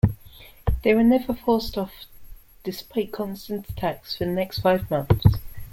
[0.81, 2.05] They were never forced off
[2.63, 5.23] despite constant attacks for the next five months.